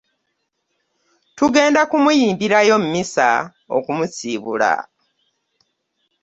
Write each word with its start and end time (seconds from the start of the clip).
Tugenda 1.37 1.81
kumuyimbirayo 1.89 2.75
mmisa 2.83 3.27
okumusiibula. 3.77 4.71